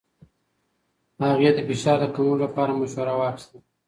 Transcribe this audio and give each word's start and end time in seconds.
هغې 1.25 1.49
د 1.55 1.59
فشار 1.67 1.97
د 2.01 2.05
کمولو 2.15 2.43
لپاره 2.45 2.71
مشوره 2.79 3.13
واخیسته. 3.17 3.57